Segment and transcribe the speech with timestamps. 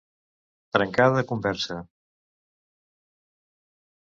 [0.77, 1.77] Trencar de conversa.